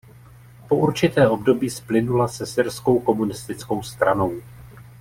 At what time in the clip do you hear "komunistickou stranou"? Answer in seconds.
2.99-4.41